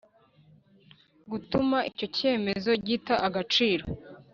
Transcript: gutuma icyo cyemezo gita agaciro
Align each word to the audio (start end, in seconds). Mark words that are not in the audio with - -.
gutuma 1.31 1.77
icyo 1.89 2.07
cyemezo 2.17 2.69
gita 2.85 3.15
agaciro 3.27 3.85